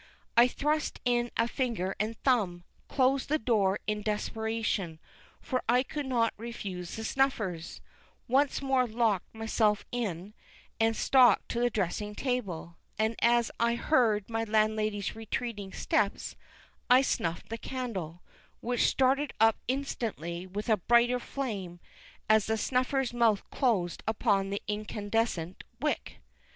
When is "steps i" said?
15.71-17.03